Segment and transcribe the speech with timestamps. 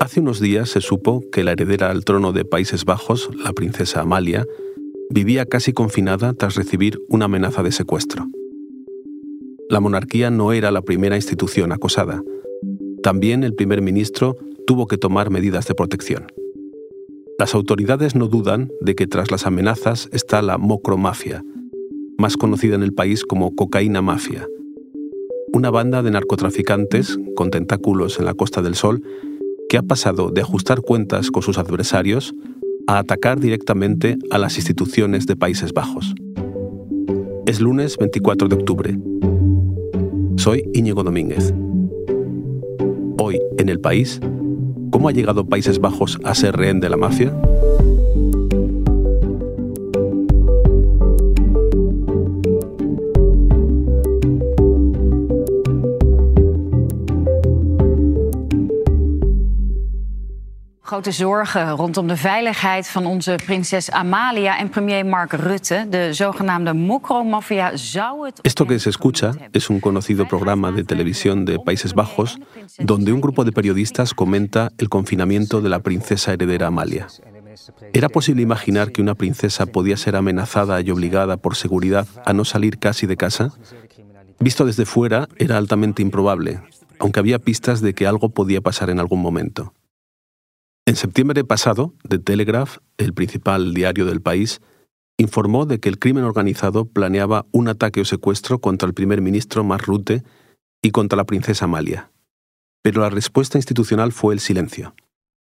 [0.00, 4.00] Hace unos días se supo que la heredera al trono de Países Bajos, la princesa
[4.00, 4.46] Amalia,
[5.10, 8.26] vivía casi confinada tras recibir una amenaza de secuestro.
[9.68, 12.22] La monarquía no era la primera institución acosada.
[13.02, 16.28] También el primer ministro tuvo que tomar medidas de protección.
[17.38, 21.44] Las autoridades no dudan de que tras las amenazas está la mocromafia,
[22.16, 24.48] más conocida en el país como cocaína mafia,
[25.52, 29.02] una banda de narcotraficantes con tentáculos en la Costa del Sol
[29.70, 32.34] que ha pasado de ajustar cuentas con sus adversarios
[32.88, 36.12] a atacar directamente a las instituciones de Países Bajos.
[37.46, 38.98] Es lunes 24 de octubre.
[40.36, 41.54] Soy Íñigo Domínguez.
[43.16, 44.20] Hoy, en el país,
[44.90, 47.32] ¿cómo ha llegado Países Bajos a ser rehén de la mafia?
[60.90, 65.86] Grote zorgen rondom de veiligheid van onze prinses Amalia en premier Mark Rutte.
[65.90, 68.38] De zogenaamde mokromafia zou het.
[68.42, 72.38] Esto que se escucha es un conocido programa de televisión de Países Bajos
[72.76, 77.06] donde un grupo de periodistas comenta el confinamiento de la princesa heredera Amalia.
[77.92, 82.44] ¿Era posible imaginar que una princesa podía ser amenazada y obligada por seguridad a no
[82.44, 83.52] salir casi de casa?
[84.40, 86.60] Visto desde fuera, era altamente improbable,
[86.98, 89.72] aunque había pistas de que algo podía pasar en algún momento.
[90.90, 94.60] En septiembre pasado, The Telegraph, el principal diario del país,
[95.18, 99.62] informó de que el crimen organizado planeaba un ataque o secuestro contra el primer ministro
[99.62, 100.24] Mark Rutte
[100.82, 102.10] y contra la princesa Amalia.
[102.82, 104.96] Pero la respuesta institucional fue el silencio,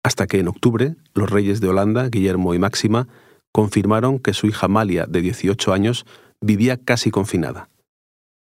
[0.03, 3.07] hasta que en octubre los reyes de Holanda, Guillermo y Máxima,
[3.53, 6.07] confirmaron que su hija Amalia, de 18 años,
[6.41, 7.69] vivía casi confinada.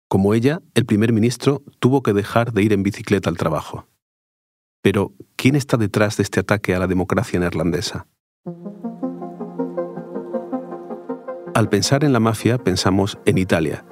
[0.08, 3.86] Como ella, el primer ministro tuvo que dejar de ir en bicicleta al trabajo.
[4.90, 8.06] Pero, ¿quién está detrás de este ataque a la democracia neerlandesa?
[11.54, 13.84] Al pensar en la mafia, pensamos en Italia.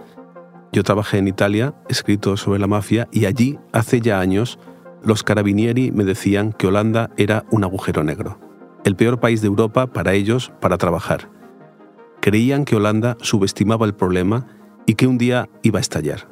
[0.73, 4.59] Yo trabajé en Italia, escrito sobre la mafia, y allí, hace ya años,
[5.03, 8.41] los carabinieri me decían que Holanda era un agujero negro,
[8.87, 11.29] el peor país de Europa para ellos para trabajar.
[12.23, 14.47] Creían que Holanda subestimaba el problema
[14.87, 16.27] y que un día iba a estallar.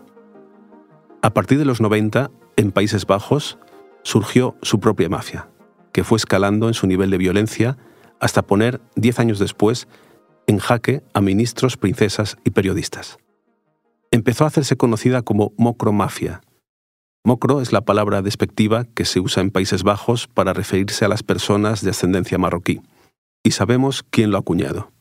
[1.21, 3.59] A partir de los 90, en Países Bajos,
[4.05, 5.49] surgió su propia mafia,
[5.93, 7.77] que fue escalando en su nivel de violencia
[8.21, 9.89] hasta poner, diez años después,
[10.47, 13.19] en jaque a ministros, princesas y periodistas.
[14.11, 16.41] Empezó a hacerse conocida como mocromafia.
[17.25, 21.23] Mocro es la palabra despectiva que se usa en Países Bajos para referirse a las
[21.23, 22.83] personas de ascendencia marroquí,
[23.43, 24.94] y sabemos quién lo ha acuñado.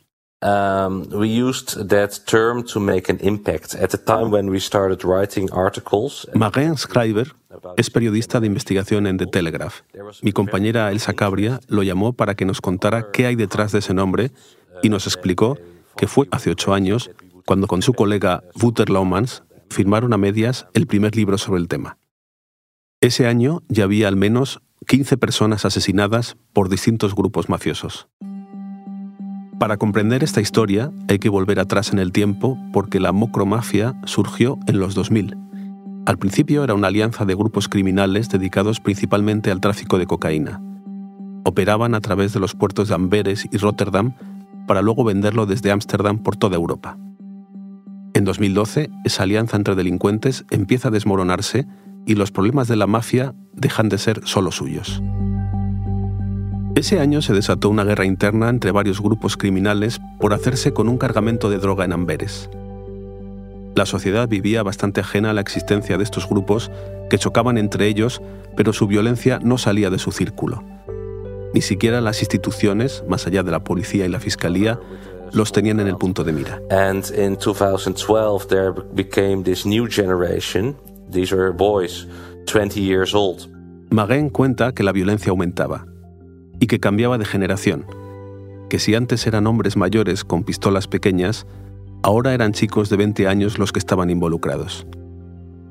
[0.43, 5.05] Um, we used that term to make an impact at the time when we started
[5.05, 6.27] writing articles.
[6.33, 7.33] Marin Schreiber
[7.77, 9.83] es periodista de investigación en The Telegraph.
[10.21, 13.93] Mi compañera Elsa Cabria lo llamó para que nos contara qué hay detrás de ese
[13.93, 14.31] nombre
[14.81, 15.57] y nos explicó
[15.95, 17.09] que fue hace ocho años
[17.45, 21.97] cuando con su colega Wouter Laumans firmaron a medias el primer libro sobre el tema.
[22.99, 28.09] Ese año ya había al menos 15 personas asesinadas por distintos grupos mafiosos.
[29.63, 34.59] Para comprender esta historia hay que volver atrás en el tiempo porque la mocromafia surgió
[34.67, 35.37] en los 2000.
[36.05, 40.61] Al principio era una alianza de grupos criminales dedicados principalmente al tráfico de cocaína.
[41.45, 44.15] Operaban a través de los puertos de Amberes y Rotterdam
[44.67, 46.97] para luego venderlo desde Ámsterdam por toda Europa.
[48.13, 51.67] En 2012, esa alianza entre delincuentes empieza a desmoronarse
[52.05, 55.01] y los problemas de la mafia dejan de ser solo suyos.
[56.75, 60.97] Ese año se desató una guerra interna entre varios grupos criminales por hacerse con un
[60.97, 62.49] cargamento de droga en Amberes.
[63.75, 66.71] La sociedad vivía bastante ajena a la existencia de estos grupos
[67.11, 68.23] que chocaban entre ellos,
[68.57, 70.63] pero su violencia no salía de su círculo.
[71.53, 74.79] Ni siquiera las instituciones, más allá de la policía y la fiscalía,
[75.31, 76.59] los tenían en el punto de mira.
[76.71, 80.75] And in 2012 there became this new generation.
[81.11, 82.07] These are boys
[82.47, 83.47] 20 years old.
[83.91, 85.92] Magen cuenta que la violencia aumentaba
[86.59, 87.85] y que cambiaba de generación,
[88.69, 91.45] que si antes eran hombres mayores con pistolas pequeñas,
[92.01, 94.85] ahora eran chicos de 20 años los que estaban involucrados.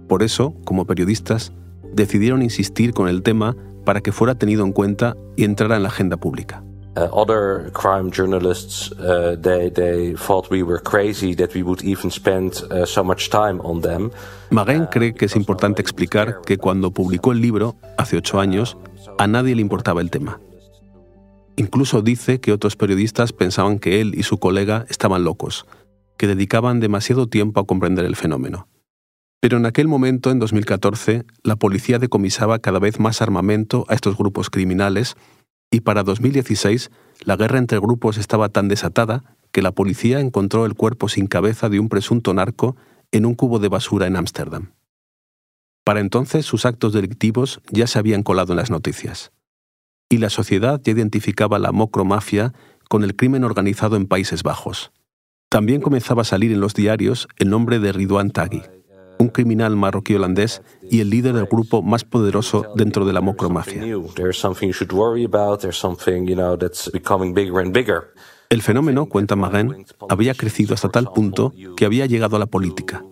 [0.09, 1.53] Por eso, como periodistas,
[1.93, 5.89] decidieron insistir con el tema para que fuera tenido en cuenta y entrara en la
[5.89, 6.63] agenda pública.
[6.95, 12.11] Uh, other crime journalists, uh, they, they thought we were crazy that we would even
[12.11, 14.11] spend uh, so much time on them.
[14.51, 18.77] Maguen cree que es importante explicar que cuando publicó el libro, hace ocho años,
[19.19, 20.39] a nadie le importaba el tema.
[21.57, 25.67] Incluso dice que otros periodistas pensaban que él y su colega estaban locos,
[26.17, 28.69] que dedicaban demasiado tiempo a comprender el fenómeno.
[29.41, 34.17] Pero en aquel momento, en 2014, la policía decomisaba cada vez más armamento a estos
[34.17, 35.17] grupos criminales
[35.71, 36.91] y para 2016
[37.25, 41.69] la guerra entre grupos estaba tan desatada que la policía encontró el cuerpo sin cabeza
[41.69, 42.77] de un presunto narco
[43.11, 44.73] en un cubo de basura en Ámsterdam.
[45.85, 49.33] Para entonces sus actos delictivos ya se habían colado en las noticias.
[50.13, 52.53] Y la sociedad ya identificaba la mocromafia
[52.91, 54.93] con el crimen organizado en Países Bajos.
[55.49, 58.61] También comenzaba a salir en los diarios el nombre de Ridwan Taghi,
[59.19, 60.61] un criminal marroquí holandés
[60.91, 63.83] y el líder del grupo más poderoso dentro de la mocromafia.
[68.51, 73.03] El fenómeno, cuenta Marin, había crecido hasta tal punto que había llegado a la política.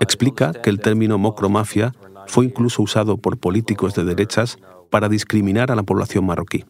[0.00, 1.94] Explica que el término mocromafia
[2.26, 4.58] fue incluso usado por políticos de derechas
[4.90, 6.64] para discriminar a la población marroquí.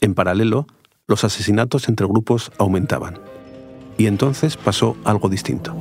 [0.00, 0.66] En paralelo,
[1.06, 3.18] los asesinatos entre grupos aumentaban.
[3.98, 5.76] Y entonces pasó algo distinto.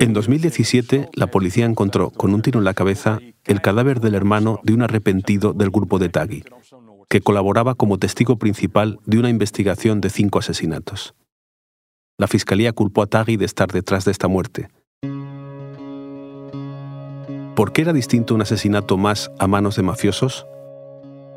[0.00, 4.60] En 2017, la policía encontró con un tiro en la cabeza el cadáver del hermano
[4.62, 6.44] de un arrepentido del grupo de Tagui,
[7.08, 11.14] que colaboraba como testigo principal de una investigación de cinco asesinatos.
[12.18, 14.68] La fiscalía culpó a Tagui de estar detrás de esta muerte.
[17.58, 20.46] ¿Por qué era distinto un asesinato más a manos de mafiosos?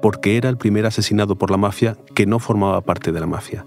[0.04, 3.66] porque era el primer asesinado por la mafia que no formaba parte de la mafia.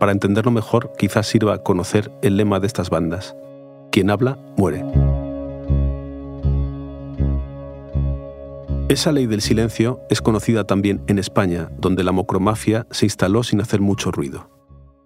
[0.00, 3.36] Para entenderlo mejor, quizás sirva conocer el lema de estas bandas.
[3.92, 4.84] Quien habla, muere.
[8.88, 13.60] Esa ley del silencio es conocida también en España, donde la mocromafia se instaló sin
[13.60, 14.48] hacer mucho ruido.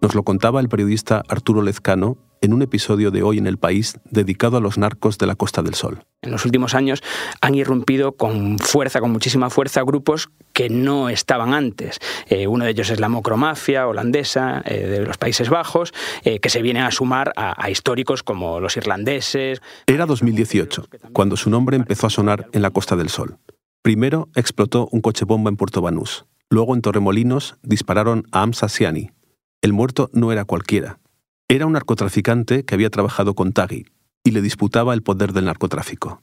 [0.00, 3.99] Nos lo contaba el periodista Arturo Lezcano en un episodio de Hoy en el País
[4.05, 6.05] dedicado a los narcos de la Costa del Sol.
[6.23, 7.03] En los últimos años
[7.41, 11.99] han irrumpido con fuerza, con muchísima fuerza, grupos que no estaban antes.
[12.29, 15.93] Eh, uno de ellos es la mocromafia holandesa eh, de los Países Bajos,
[16.23, 19.61] eh, que se viene a sumar a, a, históricos como los irlandeses.
[19.89, 23.39] Era 2018, cuando su nombre empezó a sonar en la Costa del Sol.
[23.83, 26.25] Primero explotó un coche bomba en Puerto Banús.
[26.50, 29.11] Luego en Torremolinos dispararon a Amsa Siani,
[29.62, 31.00] el muerto no era cualquiera.
[31.49, 33.87] Era un narcotraficante que había trabajado con Taghi
[34.22, 36.22] y le disputaba el poder del narcotráfico.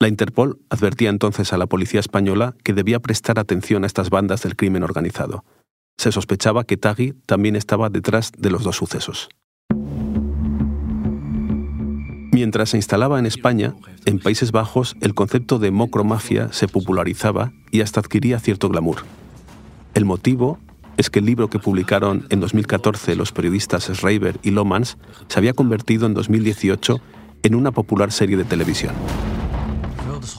[0.00, 4.42] La Interpol advertía entonces a la policía española que debía prestar atención a estas bandas
[4.42, 5.44] del crimen organizado.
[5.96, 9.28] Se sospechaba que Taghi también estaba detrás de los dos sucesos.
[12.30, 13.74] Mientras se instalaba en España,
[14.04, 18.98] en Países Bajos el concepto de mocromafia se popularizaba y hasta adquiría cierto glamour.
[19.94, 20.60] El motivo
[20.98, 24.98] es que el libro que publicaron en 2014 los periodistas Schreiber y Lomans
[25.28, 27.00] se había convertido en 2018
[27.44, 28.94] en una popular serie de televisión.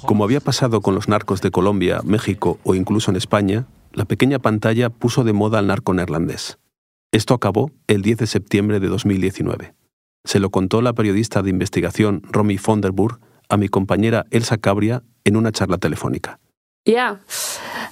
[0.05, 4.39] Como había pasado con los narcos de Colombia, México o incluso en España, la pequeña
[4.39, 6.59] pantalla puso de moda al narco neerlandés.
[7.13, 9.73] Esto acabó el 10 de septiembre de 2019.
[10.25, 15.37] Se lo contó la periodista de investigación Romy Vonderburg a mi compañera Elsa Cabria en
[15.37, 16.39] una charla telefónica.
[16.83, 17.21] Yeah.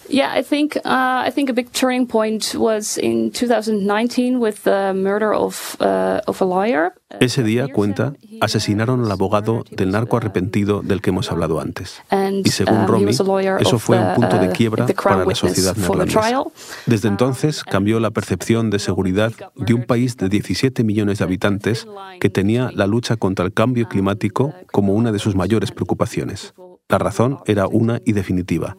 [0.10, 4.94] Yeah, I think uh, I think a big turning point was in 2019 with the
[4.94, 6.94] murder of, uh, of a lawyer.
[7.20, 12.02] Ese día, cuenta, asesinaron al abogado del narco arrepentido del que hemos hablado antes.
[12.44, 16.44] Y según uh, Romy, eso fue un punto de uh, quiebra para la sociedad neerlandesa.
[16.86, 21.88] Desde entonces cambió la percepción de seguridad de un país de 17 millones de habitantes
[22.20, 26.54] que tenía la lucha contra el cambio climático como una de sus mayores preocupaciones.
[26.90, 28.76] La razón era una y definitiva.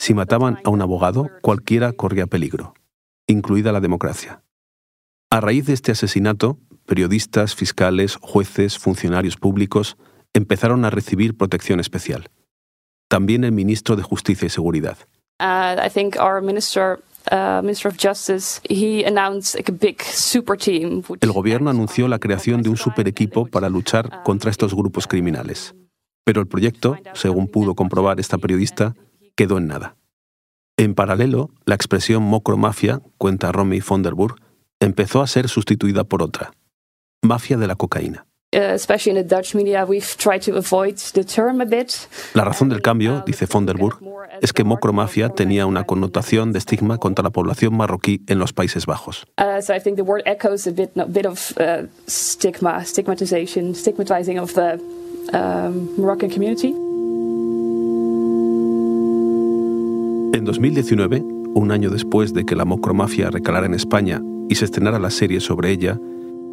[0.00, 2.72] Si mataban a un abogado, cualquiera corría peligro,
[3.26, 4.42] incluida la democracia.
[5.30, 9.98] A raíz de este asesinato, periodistas, fiscales, jueces, funcionarios públicos
[10.32, 12.30] empezaron a recibir protección especial.
[13.10, 14.96] También el ministro de Justicia y Seguridad.
[21.20, 25.74] El gobierno anunció la creación de un super equipo para luchar contra estos grupos criminales.
[26.24, 28.94] Pero el proyecto, según pudo comprobar esta periodista,
[29.34, 29.96] quedó en nada.
[30.76, 34.36] En paralelo, la expresión mocromafia, cuenta Romy Vonderburg,
[34.80, 36.52] empezó a ser sustituida por otra,
[37.22, 38.26] mafia de la cocaína.
[42.34, 44.00] La razón del cambio, dice Vonderburg,
[44.40, 48.86] es que mocromafia tenía una connotación de estigma contra la población marroquí en los Países
[48.86, 49.26] Bajos.
[55.32, 56.89] Um,
[60.32, 61.22] en 2019,
[61.54, 65.40] un año después de que la mocromafia recalara en España y se estrenara la serie
[65.40, 65.98] sobre ella,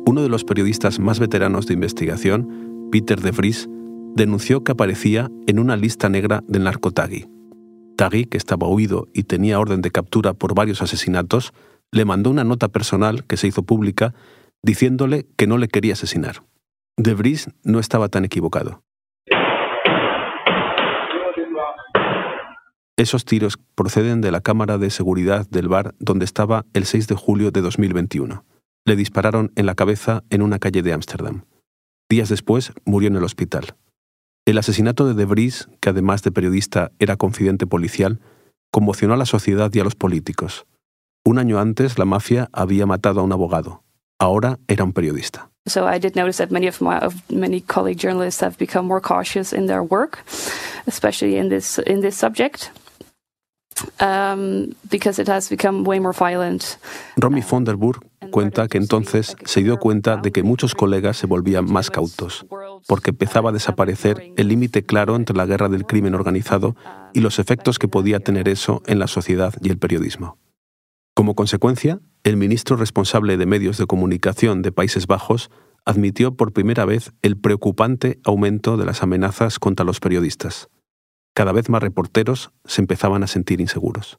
[0.05, 3.69] uno de los periodistas más veteranos de investigación, Peter de Vries,
[4.15, 7.27] denunció que aparecía en una lista negra del narco Tagui.
[7.97, 11.53] Tagui, que estaba huido y tenía orden de captura por varios asesinatos,
[11.91, 14.13] le mandó una nota personal que se hizo pública
[14.63, 16.43] diciéndole que no le quería asesinar.
[16.97, 18.81] De Vries no estaba tan equivocado.
[22.97, 27.13] Esos tiros proceden de la cámara de seguridad del bar donde estaba el 6 de
[27.13, 28.43] julio de 2021.
[28.85, 31.43] Le dispararon en la cabeza en una calle de Ámsterdam.
[32.09, 33.75] Días después murió en el hospital.
[34.47, 38.19] El asesinato de De Vries, que además de periodista era confidente policial,
[38.71, 40.65] conmocionó a la sociedad y a los políticos.
[41.23, 43.83] Un año antes, la mafia había matado a un abogado.
[44.17, 45.51] Ahora era un periodista.
[45.67, 49.01] So I did notice that many of my of many colleague journalists have become more
[49.01, 50.23] cautious in their work,
[50.87, 51.51] especially in
[51.85, 52.71] in this subject.
[53.99, 56.79] Um, because it has become way more violent.
[57.15, 61.27] Romy von der Burg cuenta que entonces se dio cuenta de que muchos colegas se
[61.27, 62.45] volvían más cautos,
[62.87, 66.75] porque empezaba a desaparecer el límite claro entre la guerra del crimen organizado
[67.13, 70.37] y los efectos que podía tener eso en la sociedad y el periodismo.
[71.13, 75.49] Como consecuencia, el ministro responsable de medios de comunicación de Países Bajos
[75.85, 80.69] admitió por primera vez el preocupante aumento de las amenazas contra los periodistas.
[81.37, 84.17] Cada vez más reporteros se empezaban a sentir inseguros.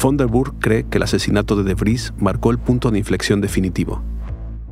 [0.00, 3.40] Von der Burg cree que el asesinato de De Vries marcó el punto de inflexión
[3.40, 4.00] definitivo.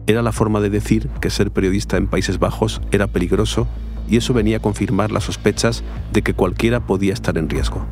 [0.07, 3.67] Era la forma de decir que ser periodista en Países Bajos era peligroso
[4.09, 7.85] y eso venía a confirmar las sospechas de que cualquiera podía estar en riesgo.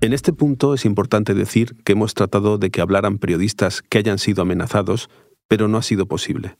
[0.00, 4.16] En este punto es importante decir que hemos tratado de que hablaran periodistas que hayan
[4.16, 5.10] sido amenazados,
[5.46, 6.56] pero no ha sido posible.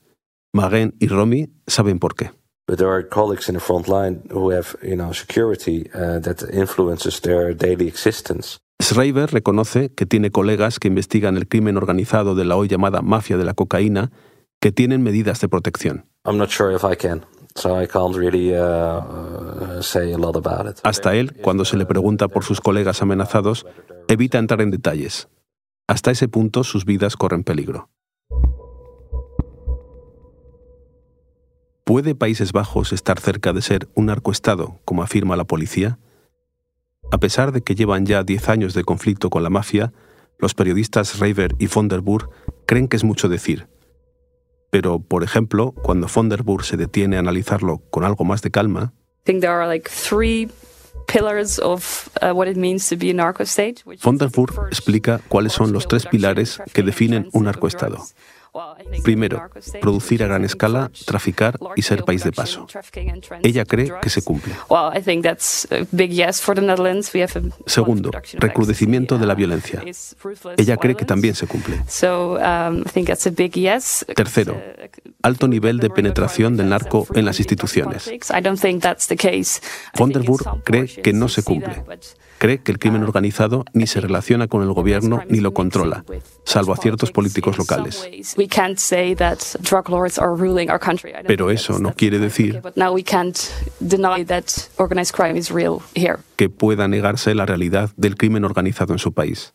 [0.52, 2.30] Magen y Romy saben por qué.
[2.68, 6.42] But there are colleagues in the front line who have, you know, security uh, that
[6.52, 8.58] influences their daily existence.
[8.82, 13.36] Schreiber reconoce que tiene colegas que investigan el crimen organizado de la hoy llamada mafia
[13.36, 14.10] de la cocaína
[14.60, 16.06] que tienen medidas de protección.
[16.24, 17.24] I'm not sure if I can.
[17.54, 20.80] So I can't really uh, uh, say a lot about it.
[20.82, 23.64] Hasta él, cuando se le pregunta por sus colegas amenazados,
[24.08, 25.28] evita entrar en detalles.
[25.88, 27.88] Hasta ese punto sus vidas corren peligro.
[31.86, 36.00] ¿Puede Países Bajos estar cerca de ser un narcoestado, como afirma la policía?
[37.12, 39.92] A pesar de que llevan ya 10 años de conflicto con la mafia,
[40.40, 42.28] los periodistas Reiber y Vonderburg
[42.66, 43.68] creen que es mucho decir.
[44.70, 48.92] Pero, por ejemplo, cuando Vonderburg se detiene a analizarlo con algo más de calma,
[54.02, 57.98] Vonderburg explica cuáles son los tres pilares que definen un narcoestado.
[59.02, 62.66] Primero, producir a gran escala, traficar y ser país de paso.
[63.42, 64.54] Ella cree que se cumple.
[67.66, 69.82] Segundo, recrudecimiento de la violencia.
[70.56, 71.76] Ella cree que también se cumple.
[71.76, 72.84] Um,
[74.14, 74.62] Tercero,
[75.22, 78.10] alto nivel de penetración del narco en las instituciones.
[79.96, 80.12] Von
[80.64, 81.84] cree que no se cumple.
[82.38, 86.04] Cree que el crimen organizado ni se relaciona con el gobierno ni lo controla,
[86.44, 88.06] salvo a ciertos políticos locales.
[91.26, 92.62] Pero eso no quiere decir
[96.36, 99.54] que pueda negarse la realidad del crimen organizado en su país.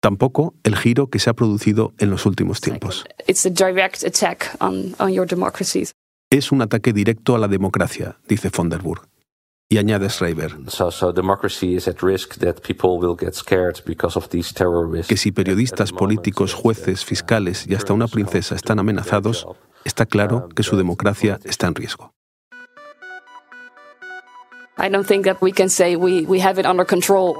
[0.00, 3.04] Tampoco el giro que se ha producido en los últimos tiempos.
[6.30, 9.08] Es un ataque directo a la democracia, dice von der Burg.
[9.68, 10.56] Y añade Schreiber
[15.08, 19.44] que si periodistas, políticos, jueces, fiscales y hasta una princesa están amenazados,
[19.84, 22.12] está claro que su democracia está en riesgo.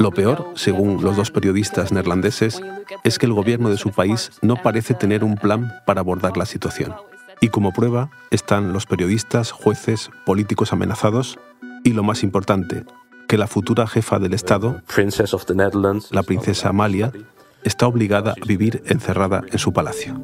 [0.00, 2.60] Lo peor, según los dos periodistas neerlandeses,
[3.04, 6.46] es que el gobierno de su país no parece tener un plan para abordar la
[6.46, 6.92] situación.
[7.40, 11.38] Y como prueba están los periodistas, jueces, políticos amenazados
[11.86, 12.84] y lo más importante,
[13.28, 14.82] que la futura jefa del Estado,
[16.10, 17.12] la princesa Amalia,
[17.62, 20.20] está obligada a vivir encerrada en su palacio.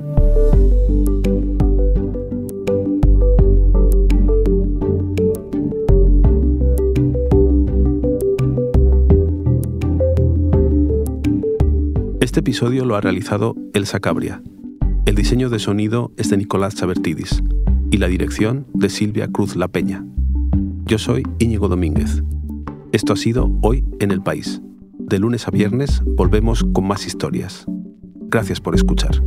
[12.20, 14.42] Este episodio lo ha realizado Elsa Cabria.
[15.06, 17.40] El diseño de sonido es de Nicolás Chabertidis
[17.92, 20.04] y la dirección de Silvia Cruz La Peña.
[20.84, 22.22] Yo soy Íñigo Domínguez.
[22.92, 24.60] Esto ha sido Hoy en el País.
[24.98, 27.64] De lunes a viernes volvemos con más historias.
[28.28, 29.22] Gracias por escuchar.